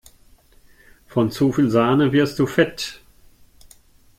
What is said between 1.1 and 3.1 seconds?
zu viel Sahne wirst du fett!